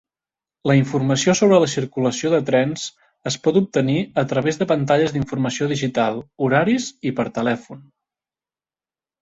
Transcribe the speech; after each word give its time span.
La 0.69 0.75
informació 0.77 1.35
sobre 1.39 1.59
la 1.63 1.67
circulació 1.73 2.31
de 2.35 2.39
trens 2.47 2.85
es 3.31 3.37
pot 3.47 3.59
obtenir 3.63 3.99
a 4.23 4.25
través 4.33 4.59
de 4.63 4.69
pantalles 4.73 5.15
d'informació 5.19 5.71
digital, 5.75 6.19
horaris 6.47 6.91
i 7.11 7.17
per 7.21 7.31
telèfon. 7.41 7.89